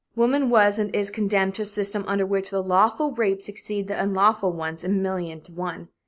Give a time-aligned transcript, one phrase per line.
[0.15, 4.01] Woman was and is condemned to a system under which the lawful rapes exceed the
[4.01, 5.89] unlawful ones a million to one.